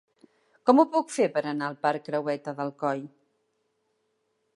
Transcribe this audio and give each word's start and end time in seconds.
Com 0.69 0.79
ho 0.79 0.85
puc 0.95 1.11
fer 1.15 1.27
per 1.35 1.43
anar 1.51 1.67
al 1.71 1.77
parc 1.83 2.05
Creueta 2.07 2.55
del 2.61 2.73
Coll? 2.81 3.05